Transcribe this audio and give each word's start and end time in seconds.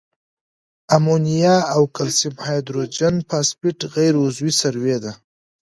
امونیا 0.95 1.55
او 1.73 1.81
کلسیم 1.95 2.35
هایدروجن 2.45 3.15
فاسفیټ 3.29 3.79
غیر 3.95 4.13
عضوي 4.25 4.51
سرې 4.61 4.97
دي. 5.03 5.13